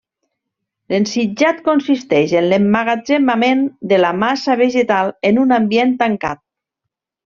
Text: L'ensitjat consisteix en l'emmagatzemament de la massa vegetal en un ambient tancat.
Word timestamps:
L'ensitjat 0.93 1.59
consisteix 1.67 2.33
en 2.41 2.49
l'emmagatzemament 2.53 3.63
de 3.95 4.03
la 4.03 4.15
massa 4.27 4.59
vegetal 4.67 5.17
en 5.33 5.43
un 5.47 5.59
ambient 5.63 5.99
tancat. 6.05 6.47